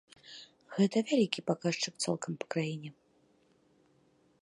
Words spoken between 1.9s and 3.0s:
цалкам па краіне.